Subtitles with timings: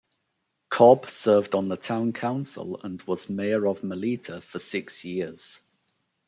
[0.69, 5.61] Cobb served on the town council and was mayor of Melita for six years.